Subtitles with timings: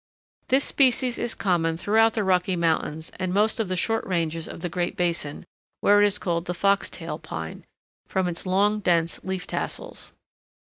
[0.47, 4.61] This species is common throughout the Rocky Mountains and most of the short ranges of
[4.61, 5.45] the Great Basin,
[5.79, 7.65] where it is called the Fox tail Pine,
[8.07, 10.13] from its long dense leaf tassels.